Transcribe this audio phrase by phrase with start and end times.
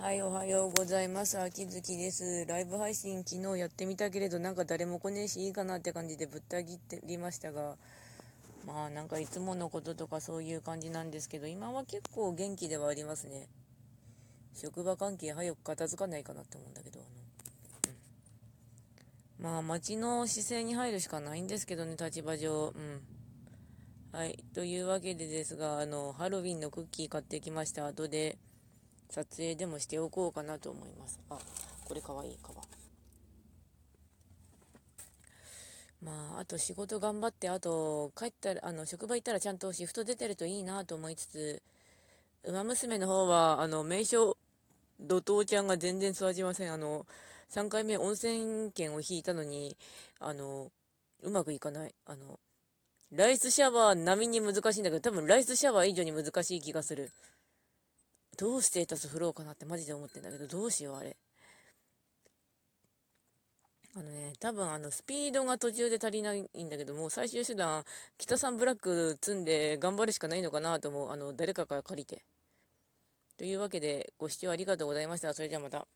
[0.00, 1.38] はい、おはようございます。
[1.38, 2.46] 秋月です。
[2.46, 7.76] ライブ配信昨日やってみたけれど、なんか誰も来ねえしいいかなって感じでぶった切ってりましたが、
[8.66, 13.46] まあなんかいつものこととかそういう感じなんですけど、今は結構元気ではありますね。
[14.54, 17.02] 職場関係早く片付かないかなって思うんだけど、あ
[19.42, 19.52] の、うん。
[19.52, 22.72] まあ街の姿勢に入るしかないんですけどね、立場上。
[22.74, 23.02] うん。
[24.18, 24.42] はい。
[24.54, 27.86] というわけでですが、あの、ハロウィンのクッキー買ってきました。
[27.86, 28.38] 後で、
[29.10, 31.20] 撮影でもしておこうかなと思います。
[31.30, 31.38] あ、
[31.84, 32.62] これかわいい、かわ。
[36.02, 41.62] まあ、あと仕事頑張って、あと帰ったら、あの、職場行ったらちゃんとシフト出てるといいなと思いつつ、
[42.44, 44.36] 馬娘の方は、あの、名称、
[45.00, 46.72] 怒涛ちゃんが全然育ちません。
[46.72, 47.06] あの、
[47.50, 49.76] 3回目温泉券を引いたのに、
[50.20, 50.70] あの、
[51.22, 51.94] うまくいかない。
[52.06, 52.38] あの、
[53.12, 57.10] ライスシャワー並みに難しいんだけど、多分ライスシャワー以上に難しい気がする。
[58.40, 61.14] どうステータス振ろうかなってマジで思ってんだけど、どうしよう、あれ。
[63.94, 67.84] あのね、多分あの、スピードが途中で足りないんだけども、最終手段、
[68.16, 71.10] 北さんブラック積んで頑張るしかないのかなと思う。
[71.10, 72.24] あの、誰かから借りて。
[73.36, 75.34] というわけで、ご視聴ありがとうございました。
[75.34, 75.86] それじゃあまた。